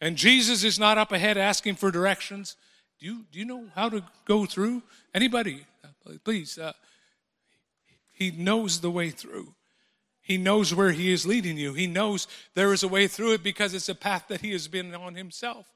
[0.00, 2.56] And Jesus is not up ahead asking for directions.
[3.00, 4.82] Do you, do you know how to go through?
[5.14, 5.66] Anybody,
[6.22, 6.58] please.
[6.58, 6.72] Uh,
[8.12, 9.54] he knows the way through.
[10.20, 11.72] He knows where He is leading you.
[11.72, 14.68] He knows there is a way through it because it's a path that He has
[14.68, 15.66] been on Himself.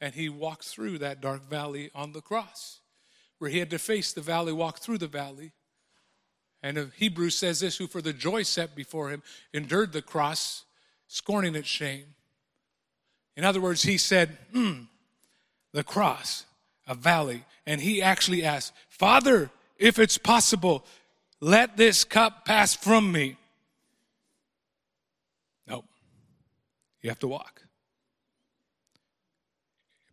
[0.00, 2.80] And He walked through that dark valley on the cross,
[3.38, 5.52] where He had to face the valley, walk through the valley.
[6.62, 10.64] And Hebrews says this who for the joy set before Him endured the cross,
[11.06, 12.14] scorning its shame
[13.36, 14.86] in other words, he said, mm,
[15.74, 16.46] the cross,
[16.86, 17.44] a valley.
[17.66, 20.86] And he actually asked, Father, if it's possible,
[21.40, 23.36] let this cup pass from me.
[25.66, 25.84] No,
[27.02, 27.62] you have to walk.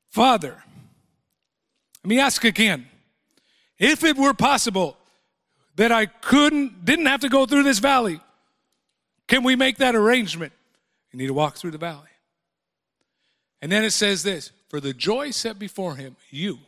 [0.09, 0.61] Father,
[2.03, 2.87] let me ask again.
[3.77, 4.97] If it were possible
[5.75, 8.19] that I couldn't, didn't have to go through this valley,
[9.27, 10.53] can we make that arrangement?
[11.11, 12.10] You need to walk through the valley.
[13.61, 16.59] And then it says this for the joy set before him, you.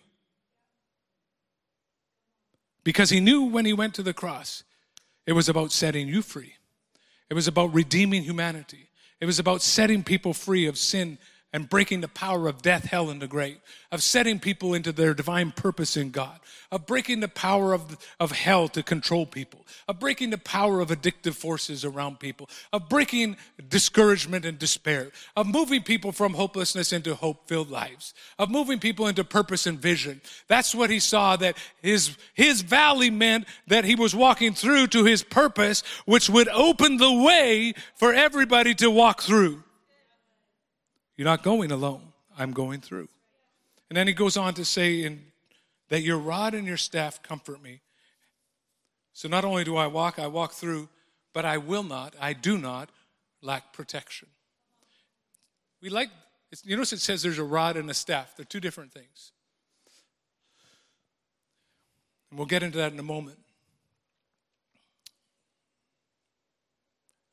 [2.83, 4.63] Because he knew when he went to the cross,
[5.25, 6.55] it was about setting you free.
[7.29, 8.89] It was about redeeming humanity.
[9.19, 11.17] It was about setting people free of sin
[11.53, 13.59] and breaking the power of death, hell, and the grave,
[13.91, 16.39] of setting people into their divine purpose in God,
[16.71, 20.89] of breaking the power of, of hell to control people, of breaking the power of
[20.89, 23.37] addictive forces around people, of breaking
[23.69, 29.05] discouragement and despair, of moving people from hopelessness into hope filled lives, of moving people
[29.05, 30.21] into purpose and vision.
[30.47, 35.03] That's what he saw that his, his valley meant that he was walking through to
[35.03, 39.63] his purpose, which would open the way for everybody to walk through.
[41.17, 42.01] You're not going alone.
[42.37, 43.09] I'm going through.
[43.89, 45.21] And then he goes on to say in,
[45.89, 47.81] that your rod and your staff comfort me.
[49.13, 50.89] So not only do I walk, I walk through,
[51.33, 52.89] but I will not, I do not
[53.41, 54.27] lack protection.
[55.81, 56.09] We like,
[56.63, 58.33] you notice it says there's a rod and a staff.
[58.35, 59.31] They're two different things.
[62.31, 63.37] And we'll get into that in a moment.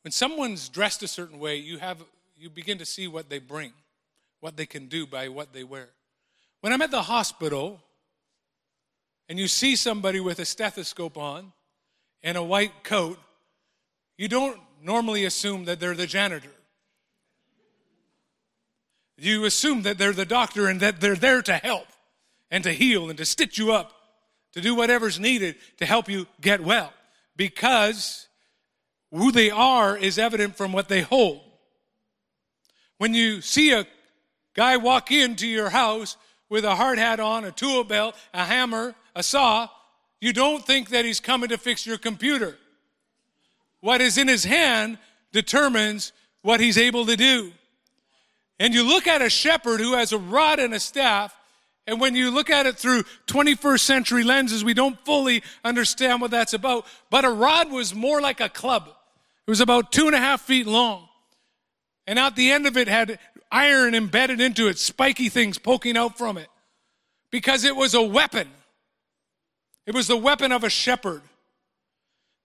[0.03, 2.03] When someone's dressed a certain way, you have
[2.40, 3.70] you begin to see what they bring,
[4.40, 5.90] what they can do by what they wear.
[6.62, 7.81] When I'm at the hospital
[9.29, 11.53] and you see somebody with a stethoscope on
[12.22, 13.18] and a white coat,
[14.16, 16.50] you don't normally assume that they're the janitor.
[19.18, 21.88] You assume that they're the doctor and that they're there to help
[22.50, 23.92] and to heal and to stitch you up,
[24.55, 26.90] to do whatever's needed to help you get well.
[27.37, 28.29] Because
[29.11, 31.42] who they are is evident from what they hold.
[33.01, 33.87] When you see a
[34.53, 36.19] guy walk into your house
[36.51, 39.69] with a hard hat on, a tool belt, a hammer, a saw,
[40.21, 42.59] you don't think that he's coming to fix your computer.
[43.81, 44.99] What is in his hand
[45.33, 47.53] determines what he's able to do.
[48.59, 51.35] And you look at a shepherd who has a rod and a staff,
[51.87, 56.33] and when you look at it through 21st century lenses, we don't fully understand what
[56.33, 56.85] that's about.
[57.09, 58.89] But a rod was more like a club.
[59.47, 61.07] It was about two and a half feet long.
[62.11, 63.20] And at the end of it had
[63.53, 66.49] iron embedded into it, spiky things poking out from it.
[67.31, 68.49] Because it was a weapon.
[69.87, 71.23] It was the weapon of a shepherd.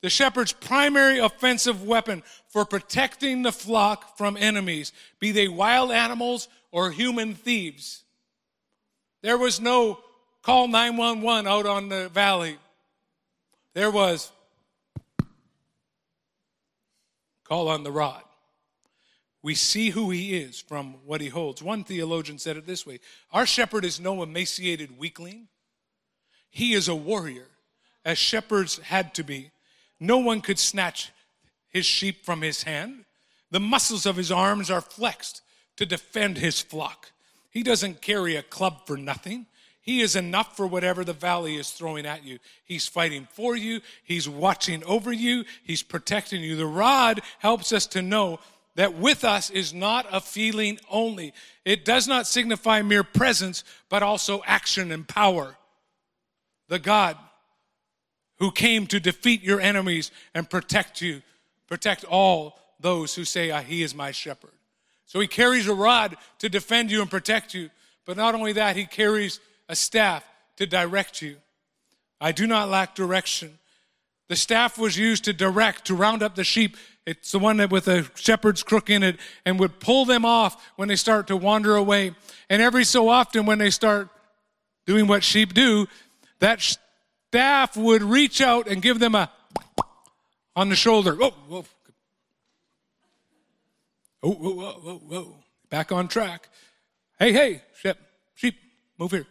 [0.04, 6.48] The shepherd's primary offensive weapon for protecting the flock from enemies, be they wild animals
[6.72, 8.04] or human thieves.
[9.24, 9.98] There was no
[10.44, 12.58] call 911 out on the valley.
[13.74, 14.32] There was
[17.46, 18.25] call on the rod.
[19.46, 21.62] We see who he is from what he holds.
[21.62, 23.00] One theologian said it this way
[23.32, 25.50] Our shepherd is no emaciated weakling,
[26.50, 27.50] he is a warrior,
[28.04, 29.52] as shepherds had to be.
[30.00, 31.12] No one could snatch
[31.70, 33.06] his sheep from his hand.
[33.52, 35.44] The muscles of his arms are flexed
[35.78, 37.12] to defend his flock.
[37.52, 39.46] He doesn't carry a club for nothing.
[39.80, 42.40] He is enough for whatever the valley is throwing at you.
[42.64, 43.82] He's fighting for you.
[44.04, 45.46] He's watching over you.
[45.64, 46.56] He's protecting you.
[46.56, 48.40] The rod helps us to know
[48.76, 51.34] that with us is not a feeling only.
[51.64, 55.56] It does not signify mere presence, but also action and power.
[56.68, 57.18] The God
[58.40, 61.22] who came to defeat your enemies and protect you,
[61.68, 64.52] protect all those who say, ah, He is my shepherd.
[65.06, 67.70] So he carries a rod to defend you and protect you.
[68.06, 71.38] But not only that, he carries a staff to direct you.
[72.20, 73.58] I do not lack direction.
[74.28, 77.70] The staff was used to direct, to round up the sheep it's the one that
[77.70, 81.38] with a shepherd's crook in it and would pull them off when they start to
[81.38, 82.16] wander away.
[82.50, 84.10] And every so often, when they start
[84.88, 85.88] doing what sheep do,
[86.40, 89.32] that staff would reach out and give them a
[90.56, 91.16] on the shoulder.
[91.22, 91.66] Oh, whoa.
[94.24, 95.36] Oh, whoa, whoa, whoa, whoa.
[95.70, 96.50] Back on track.
[97.20, 97.98] Hey, hey, sheep,
[98.34, 98.56] sheep,
[98.98, 99.28] move here.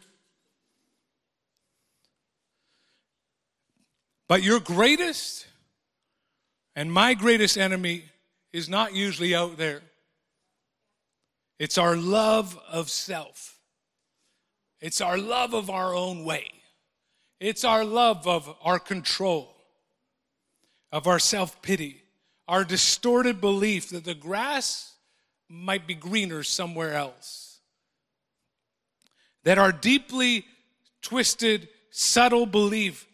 [4.35, 5.47] But your greatest
[6.75, 8.07] and my greatest enemy
[8.53, 9.81] is not usually out there.
[11.61, 13.61] It's our love of self.
[14.81, 16.51] It's our love of our own way.
[17.39, 19.55] It's our love of our control,
[20.91, 22.03] of our self pity,
[22.49, 24.97] our distorted belief that the grass
[25.49, 27.61] might be greener somewhere else.
[29.45, 30.45] That our deeply
[31.03, 33.07] twisted, subtle belief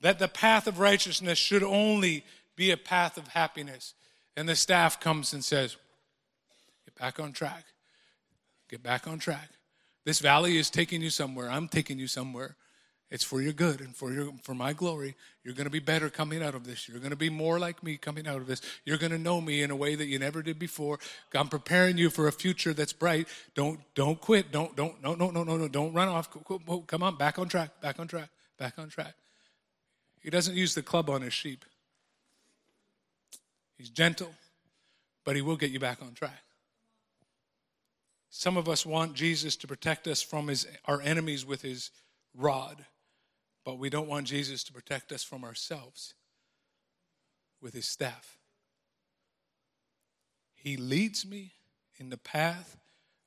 [0.00, 2.24] that the path of righteousness should only
[2.56, 3.94] be a path of happiness.
[4.36, 5.76] And the staff comes and says,
[6.84, 7.64] Get back on track.
[8.68, 9.50] Get back on track.
[10.04, 11.50] This valley is taking you somewhere.
[11.50, 12.56] I'm taking you somewhere.
[13.10, 15.16] It's for your good and for your for my glory.
[15.42, 16.88] You're going to be better coming out of this.
[16.88, 18.62] You're going to be more like me coming out of this.
[18.84, 21.00] You're going to know me in a way that you never did before.
[21.34, 23.26] I'm preparing you for a future that's bright.
[23.56, 24.52] Don't don't quit.
[24.52, 25.66] Don't don't no no no no no.
[25.66, 26.28] Don't run off.
[26.86, 27.80] Come on, back on track.
[27.80, 28.28] Back on track.
[28.58, 29.14] Back on track.
[30.20, 31.64] He doesn't use the club on his sheep.
[33.76, 34.34] He's gentle,
[35.24, 36.42] but he will get you back on track.
[38.28, 41.90] Some of us want Jesus to protect us from his, our enemies with his
[42.36, 42.84] rod,
[43.64, 46.14] but we don't want Jesus to protect us from ourselves
[47.60, 48.38] with his staff.
[50.54, 51.52] He leads me
[51.98, 52.76] in the path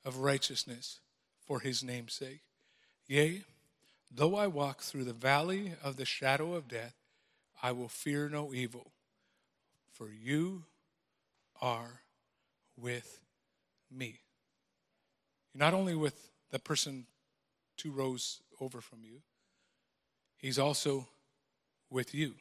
[0.04, 1.00] of righteousness
[1.44, 2.40] for his name's sake.
[3.06, 3.42] Yea,
[4.10, 6.94] though I walk through the valley of the shadow of death,
[7.62, 8.92] I will fear no evil,
[9.92, 10.64] for you
[11.60, 12.00] are
[12.76, 13.20] with
[13.90, 14.20] me.
[15.52, 17.06] You're not only with the person
[17.76, 19.22] two rows over from you,
[20.36, 21.08] he's also
[21.90, 22.34] with you.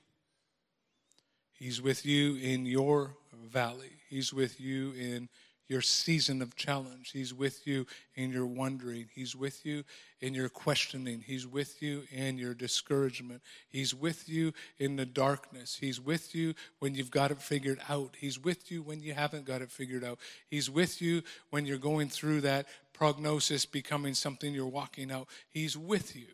[1.54, 3.92] He's with you in your valley.
[4.10, 5.30] He's with you in
[5.68, 7.12] your season of challenge.
[7.12, 9.08] He's with you in your wondering.
[9.14, 9.84] He's with you
[10.22, 11.24] in your questioning.
[11.26, 13.42] He's with you in your discouragement.
[13.70, 15.78] He's with you in the darkness.
[15.80, 18.16] He's with you when you've got it figured out.
[18.20, 20.20] He's with you when you haven't got it figured out.
[20.50, 25.28] He's with you when you're going through that prognosis becoming something you're walking out.
[25.50, 26.28] He's with you.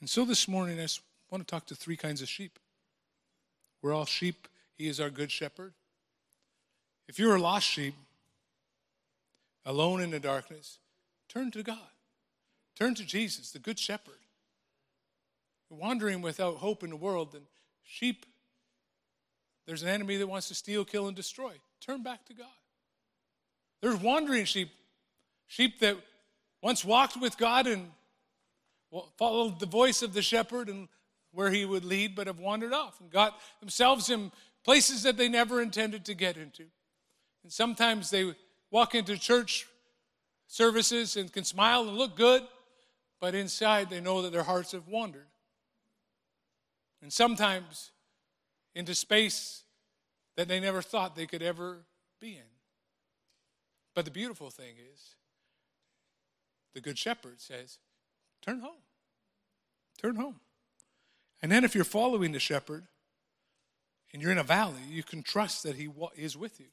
[0.00, 0.86] And so this morning, I
[1.30, 2.58] want to talk to three kinds of sheep.
[3.82, 4.48] We're all sheep.
[4.76, 5.72] He is our good shepherd.
[7.08, 7.94] If you're a lost sheep,
[9.64, 10.78] alone in the darkness,
[11.28, 11.78] turn to God.
[12.76, 14.14] Turn to Jesus, the Good Shepherd.
[15.70, 17.44] You're wandering without hope in the world, and
[17.84, 18.26] sheep,
[19.66, 21.52] there's an enemy that wants to steal, kill, and destroy.
[21.80, 22.46] Turn back to God.
[23.80, 24.70] There's wandering sheep,
[25.46, 25.96] sheep that
[26.62, 27.90] once walked with God and
[29.16, 30.88] followed the voice of the shepherd and
[31.32, 34.32] where he would lead, but have wandered off and got themselves in
[34.64, 36.64] places that they never intended to get into.
[37.46, 38.34] And sometimes they
[38.72, 39.68] walk into church
[40.48, 42.42] services and can smile and look good,
[43.20, 45.28] but inside they know that their hearts have wandered.
[47.00, 47.92] And sometimes
[48.74, 49.62] into space
[50.36, 51.84] that they never thought they could ever
[52.20, 52.50] be in.
[53.94, 55.14] But the beautiful thing is,
[56.74, 57.78] the Good Shepherd says,
[58.42, 58.82] Turn home.
[60.02, 60.40] Turn home.
[61.40, 62.88] And then if you're following the shepherd
[64.12, 66.66] and you're in a valley, you can trust that he is with you.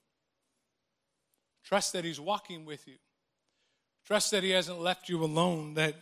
[1.63, 2.95] Trust that He's walking with you.
[4.05, 5.95] Trust that He hasn't left you alone, that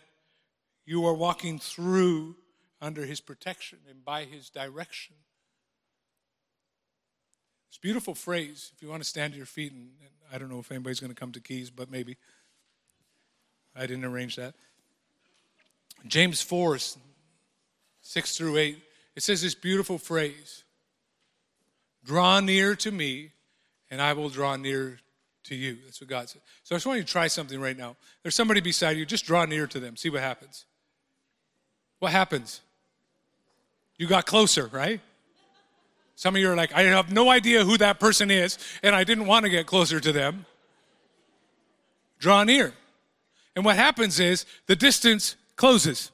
[0.84, 2.36] you are walking through
[2.80, 5.14] under His protection and by His direction.
[7.70, 10.50] This beautiful phrase, if you want to stand to your feet, and, and I don't
[10.50, 12.16] know if anybody's going to come to keys, but maybe.
[13.74, 14.54] I didn't arrange that.
[16.06, 16.78] James 4,
[18.02, 18.78] 6 through 8,
[19.14, 20.64] it says this beautiful phrase
[22.04, 23.30] Draw near to me,
[23.90, 24.98] and I will draw near
[25.44, 25.78] to you.
[25.84, 26.42] That's what God said.
[26.64, 27.96] So I just want you to try something right now.
[28.22, 29.06] There's somebody beside you.
[29.06, 29.96] Just draw near to them.
[29.96, 30.64] See what happens.
[31.98, 32.60] What happens?
[33.98, 35.00] You got closer, right?
[36.16, 39.04] Some of you are like, I have no idea who that person is, and I
[39.04, 40.46] didn't want to get closer to them.
[42.18, 42.72] Draw near.
[43.56, 46.10] And what happens is the distance closes.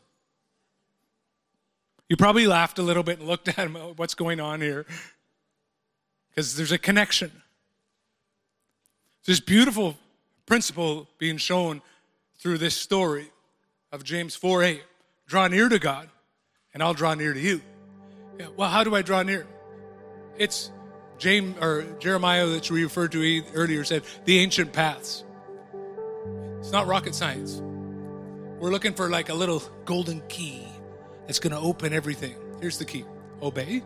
[2.08, 4.86] You probably laughed a little bit and looked at him, what's going on here?
[6.30, 7.30] Because there's a connection.
[9.28, 9.94] This beautiful
[10.46, 11.82] principle being shown
[12.38, 13.30] through this story
[13.92, 14.82] of James 4 8.
[15.26, 16.08] Draw near to God,
[16.72, 17.60] and I'll draw near to you.
[18.40, 19.46] Yeah, well, how do I draw near?
[20.38, 20.70] It's
[21.18, 25.24] James or Jeremiah that we referred to earlier said the ancient paths.
[26.60, 27.60] It's not rocket science.
[28.58, 30.66] We're looking for like a little golden key
[31.26, 32.34] that's going to open everything.
[32.62, 33.04] Here's the key
[33.42, 33.82] obey.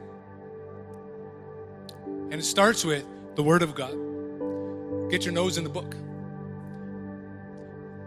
[2.06, 4.11] And it starts with the Word of God.
[5.12, 5.94] Get your nose in the book.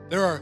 [0.09, 0.41] There are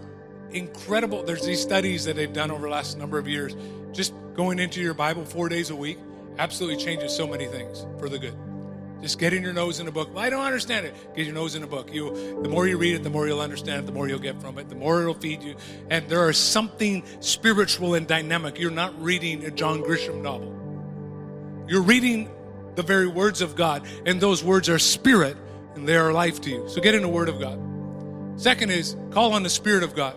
[0.52, 3.54] incredible, there's these studies that they've done over the last number of years.
[3.92, 6.00] Just going into your Bible four days a week
[6.40, 8.34] absolutely changes so many things for the good.
[9.02, 10.14] Just getting your nose in a book.
[10.14, 10.96] Well, I don't understand it.
[11.14, 11.94] Get your nose in a book.
[11.94, 13.86] You, the more you read it, the more you'll understand it.
[13.86, 14.70] The more you'll get from it.
[14.70, 15.58] The more it'll feed you.
[15.90, 18.58] And there is something spiritual and dynamic.
[18.58, 21.66] You're not reading a John Grisham novel.
[21.68, 22.30] You're reading
[22.76, 25.36] the very words of God, and those words are spirit
[25.76, 26.68] and they are life to you.
[26.70, 27.60] So get in the Word of God.
[28.40, 30.16] Second is call on the Spirit of God.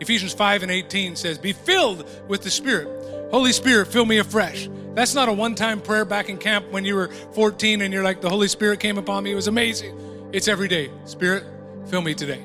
[0.00, 2.88] Ephesians 5 and 18 says, Be filled with the Spirit.
[3.30, 4.68] Holy Spirit, fill me afresh.
[4.94, 8.04] That's not a one time prayer back in camp when you were 14 and you're
[8.04, 9.32] like, The Holy Spirit came upon me.
[9.32, 10.30] It was amazing.
[10.32, 10.90] It's every day.
[11.04, 11.44] Spirit,
[11.88, 12.44] fill me today.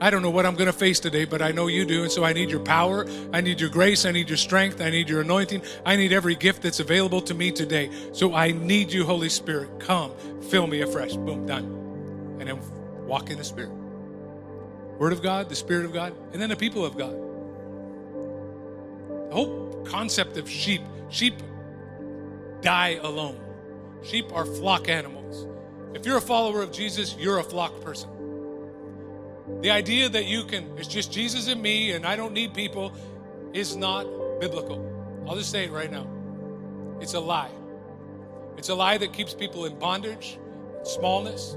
[0.00, 2.02] I don't know what I'm going to face today, but I know you do.
[2.02, 3.06] And so I need your power.
[3.34, 4.06] I need your grace.
[4.06, 4.80] I need your strength.
[4.80, 5.62] I need your anointing.
[5.84, 7.90] I need every gift that's available to me today.
[8.12, 9.78] So I need you, Holy Spirit.
[9.78, 10.12] Come,
[10.48, 11.16] fill me afresh.
[11.16, 11.64] Boom, done.
[12.40, 12.58] And then
[13.06, 13.70] walk in the Spirit.
[14.98, 17.12] Word of God, the Spirit of God, and then the people of God.
[19.28, 21.34] The whole concept of sheep sheep
[22.62, 23.38] die alone.
[24.02, 25.46] Sheep are flock animals.
[25.94, 28.10] If you're a follower of Jesus, you're a flock person.
[29.60, 32.92] The idea that you can, it's just Jesus and me and I don't need people
[33.52, 34.04] is not
[34.40, 34.86] biblical.
[35.28, 36.06] I'll just say it right now.
[37.00, 37.50] It's a lie.
[38.56, 40.38] It's a lie that keeps people in bondage,
[40.82, 41.56] smallness.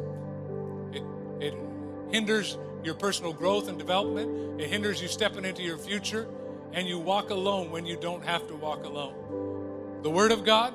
[0.92, 1.04] It,
[1.40, 1.54] it
[2.10, 4.62] hinders your personal growth and development.
[4.62, 6.28] It hinders you stepping into your future.
[6.74, 10.02] And you walk alone when you don't have to walk alone.
[10.02, 10.74] The Word of God,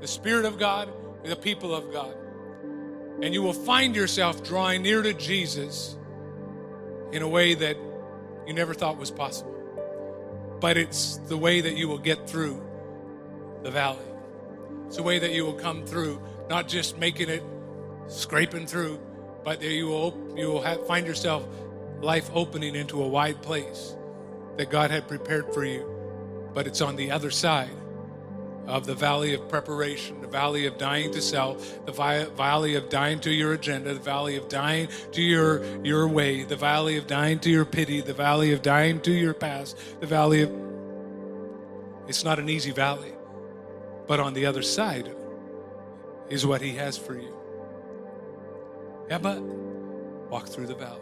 [0.00, 0.92] the Spirit of God,
[1.24, 2.14] the people of God.
[3.22, 5.96] And you will find yourself drawing near to Jesus
[7.12, 7.76] in a way that
[8.46, 9.54] you never thought was possible.
[10.60, 12.62] But it's the way that you will get through
[13.62, 14.04] the valley.
[14.86, 17.42] It's the way that you will come through, not just making it,
[18.08, 19.00] scraping through,
[19.44, 21.46] but that you will you will have, find yourself
[22.00, 23.94] life opening into a wide place
[24.56, 25.88] that God had prepared for you.
[26.52, 27.70] But it's on the other side
[28.66, 33.18] of the valley of preparation, the valley of dying to self, the valley of dying
[33.20, 37.38] to your agenda, the valley of dying to your, your way, the valley of dying
[37.40, 40.52] to your pity, the valley of dying to your past, the valley of.
[42.08, 43.12] It's not an easy valley,
[44.06, 45.10] but on the other side
[46.28, 47.34] is what He has for you.
[49.08, 51.00] Yeah, but walk through the valley.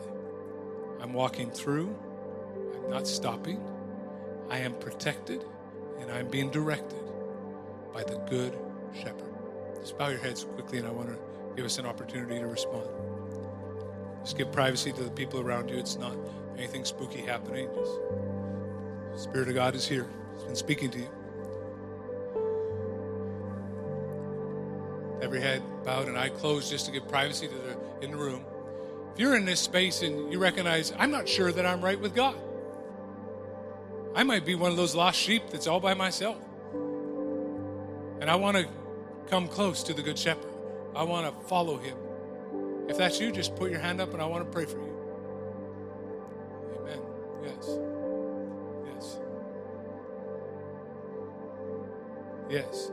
[1.00, 1.94] I'm walking through,
[2.74, 3.62] I'm not stopping,
[4.48, 5.44] I am protected,
[6.00, 7.09] and I'm being directed
[7.93, 8.57] by the Good
[8.95, 9.34] Shepherd.
[9.80, 11.18] Just bow your heads quickly, and I want to
[11.57, 12.86] give us an opportunity to respond.
[14.22, 15.76] Just give privacy to the people around you.
[15.76, 16.16] It's not
[16.57, 17.68] anything spooky happening.
[17.74, 17.93] Just
[19.12, 20.09] the Spirit of God is here.
[20.34, 21.09] He's been speaking to you.
[25.22, 28.45] Every head bowed and eye closed just to give privacy to the in the room.
[29.12, 32.14] If you're in this space and you recognize, I'm not sure that I'm right with
[32.14, 32.36] God.
[34.14, 36.38] I might be one of those lost sheep that's all by myself.
[38.20, 38.68] And I want to
[39.28, 40.52] come close to the Good Shepherd.
[40.94, 41.96] I want to follow him.
[42.88, 44.96] If that's you, just put your hand up and I want to pray for you.
[46.80, 47.00] Amen.
[47.44, 47.78] Yes.
[48.92, 49.20] Yes.
[52.50, 52.90] Yes.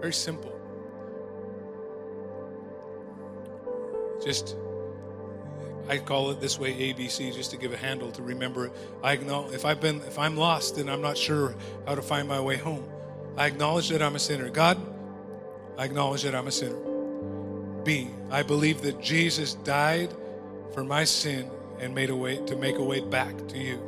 [0.00, 0.56] Very simple.
[4.24, 4.56] Just
[5.90, 8.72] I call it this way ABC just to give a handle to remember it.
[9.02, 12.28] I acknowledge if I've been if I'm lost and I'm not sure how to find
[12.28, 12.88] my way home.
[13.36, 14.48] I acknowledge that I'm a sinner.
[14.50, 14.78] God,
[15.76, 16.76] I acknowledge that I'm a sinner.
[17.82, 20.14] B, I believe that Jesus died
[20.72, 23.82] for my sin and made a way to make a way back to you.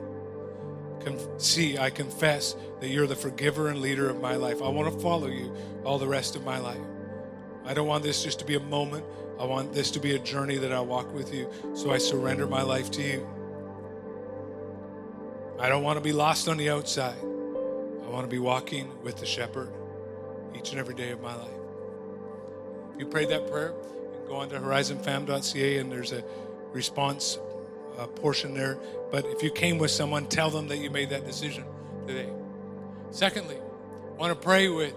[1.38, 4.60] C, I confess that you're the forgiver and leader of my life.
[4.60, 6.80] I want to follow you all the rest of my life.
[7.64, 9.04] I don't want this just to be a moment.
[9.38, 11.48] I want this to be a journey that I walk with you.
[11.74, 13.28] So I surrender my life to you.
[15.58, 17.18] I don't want to be lost on the outside.
[17.22, 19.70] I want to be walking with the shepherd
[20.56, 21.50] each and every day of my life.
[22.94, 23.72] If you prayed that prayer,
[24.12, 26.22] you can go on to horizonfam.ca and there's a
[26.72, 27.38] response
[27.98, 28.78] uh, portion there.
[29.10, 31.64] But if you came with someone, tell them that you made that decision
[32.06, 32.28] today.
[33.10, 34.94] Secondly, I want to pray with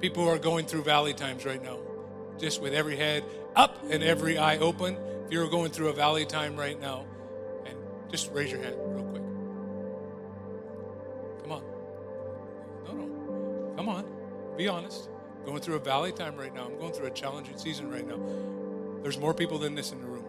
[0.00, 1.78] people are going through valley times right now
[2.38, 3.24] just with every head
[3.54, 4.96] up and every eye open.
[5.26, 7.04] If you're going through a valley time right now,
[7.64, 7.76] and
[8.10, 9.22] just raise your hand real quick.
[11.42, 11.62] Come on.
[12.86, 13.74] No, no.
[13.76, 14.04] Come on.
[14.56, 15.08] Be honest.
[15.44, 16.66] Going through a valley time right now.
[16.66, 18.18] I'm going through a challenging season right now.
[19.02, 20.24] There's more people than this in the room.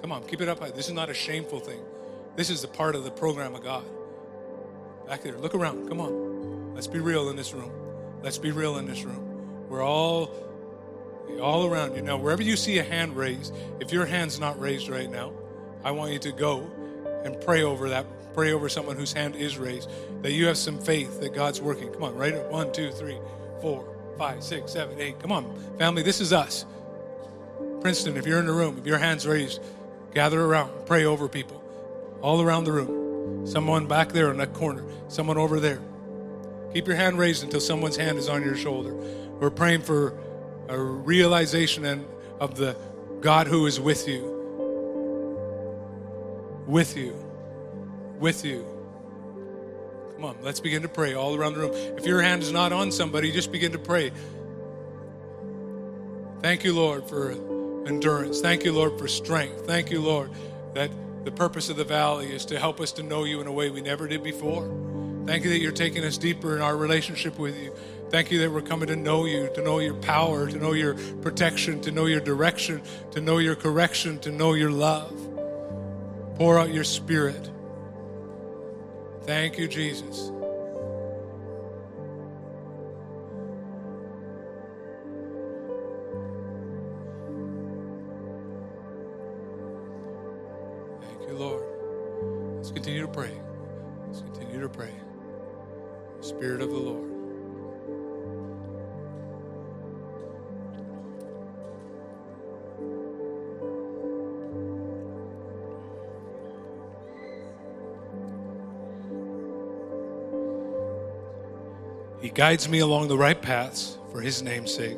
[0.00, 0.60] Come on, keep it up.
[0.74, 1.80] This is not a shameful thing.
[2.36, 3.84] This is a part of the program of God.
[5.06, 5.88] Back there, look around.
[5.88, 6.74] Come on.
[6.74, 7.70] Let's be real in this room.
[8.24, 9.68] Let's be real in this room.
[9.68, 10.34] We're all
[11.42, 12.00] all around you.
[12.00, 15.34] Now, wherever you see a hand raised, if your hand's not raised right now,
[15.84, 16.70] I want you to go
[17.22, 18.06] and pray over that.
[18.32, 19.90] Pray over someone whose hand is raised,
[20.22, 21.92] that you have some faith that God's working.
[21.92, 22.34] Come on, right?
[22.50, 23.18] One, two, three,
[23.60, 25.20] four, five, six, seven, eight.
[25.20, 26.64] Come on, family, this is us.
[27.82, 29.60] Princeton, if you're in the room, if your hand's raised,
[30.14, 31.62] gather around, pray over people
[32.22, 33.46] all around the room.
[33.46, 35.82] Someone back there in that corner, someone over there.
[36.74, 38.94] Keep your hand raised until someone's hand is on your shoulder.
[39.38, 40.18] We're praying for
[40.68, 42.04] a realization and
[42.40, 42.76] of the
[43.20, 44.22] God who is with you.
[46.66, 47.14] With you.
[48.18, 48.66] With you.
[50.14, 51.72] Come on, let's begin to pray all around the room.
[51.96, 54.10] If your hand is not on somebody, just begin to pray.
[56.40, 57.30] Thank you, Lord, for
[57.86, 58.40] endurance.
[58.40, 59.64] Thank you, Lord, for strength.
[59.66, 60.30] Thank you, Lord,
[60.74, 60.90] that
[61.24, 63.70] the purpose of the valley is to help us to know you in a way
[63.70, 64.93] we never did before.
[65.26, 67.74] Thank you that you're taking us deeper in our relationship with you.
[68.10, 70.94] Thank you that we're coming to know you, to know your power, to know your
[71.22, 75.12] protection, to know your direction, to know your correction, to know your love.
[76.36, 77.50] Pour out your spirit.
[79.22, 80.30] Thank you, Jesus.
[91.00, 91.64] Thank you, Lord.
[92.56, 93.32] Let's continue to pray.
[94.06, 94.92] Let's continue to pray.
[96.24, 97.10] Spirit of the Lord.
[112.22, 114.96] He guides me along the right paths for his name's sake.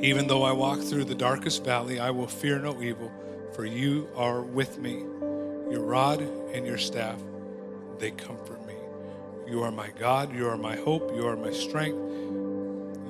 [0.00, 3.12] Even though I walk through the darkest valley, I will fear no evil,
[3.52, 5.00] for you are with me.
[5.70, 7.20] Your rod and your staff,
[7.98, 8.67] they comfort me.
[9.48, 11.98] You are my God, you are my hope, you are my strength,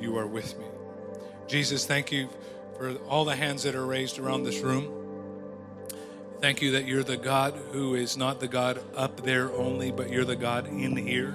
[0.01, 0.67] you are with me.
[1.49, 2.29] Jesus, thank you
[2.77, 4.95] for all the hands that are raised around this room.
[6.41, 10.11] Thank you that you're the God who is not the God up there only, but
[10.11, 11.35] you're the God in here.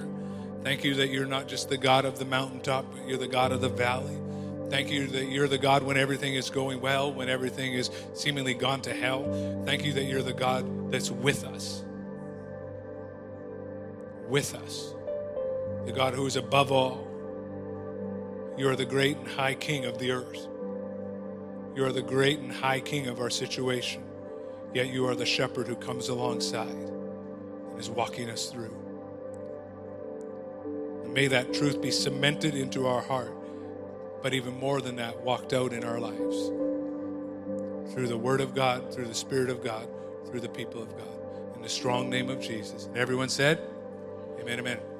[0.62, 3.52] Thank you that you're not just the God of the mountaintop, but you're the God
[3.52, 4.16] of the valley.
[4.70, 8.54] Thank you that you're the God when everything is going well, when everything is seemingly
[8.54, 9.24] gone to hell.
[9.66, 11.84] Thank you that you're the God that's with us.
[14.28, 14.94] With us.
[15.86, 17.06] The God who is above all.
[18.56, 20.48] You are the great and high King of the earth.
[21.74, 24.02] You are the great and high King of our situation.
[24.72, 28.74] Yet you are the shepherd who comes alongside and is walking us through.
[31.06, 33.32] May that truth be cemented into our heart,
[34.22, 36.50] but even more than that, walked out in our lives
[37.92, 39.88] through the Word of God, through the Spirit of God,
[40.26, 41.54] through the people of God.
[41.54, 42.86] In the strong name of Jesus.
[42.86, 43.60] And everyone said,
[44.40, 44.93] Amen, amen.